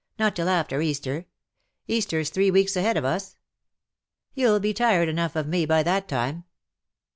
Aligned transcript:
Not 0.17 0.35
till 0.35 0.49
after 0.49 0.81
Easter. 0.81 1.27
Easter's 1.87 2.31
three 2.31 2.49
weeks 2.49 2.75
ahead 2.75 2.97
of 2.97 3.05
us. 3.05 3.37
You'll 4.33 4.59
be 4.59 4.73
tired 4.73 5.07
enough 5.07 5.35
of 5.35 5.45
me 5.47 5.67
by 5.67 5.83
that 5.83 6.07
time.' 6.07 6.43